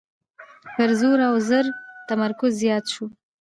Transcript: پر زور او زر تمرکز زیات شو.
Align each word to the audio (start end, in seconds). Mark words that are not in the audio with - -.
پر 0.75 0.89
زور 0.99 1.19
او 1.29 1.35
زر 1.49 1.65
تمرکز 2.09 2.51
زیات 2.61 2.85
شو. 2.93 3.05